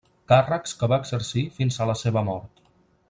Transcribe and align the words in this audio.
Càrrecs 0.31 0.73
que 0.79 0.89
va 0.93 0.99
exercir 1.03 1.43
fins 1.59 1.77
a 1.85 1.91
la 1.91 1.97
seva 2.03 2.25
mort. 2.31 2.65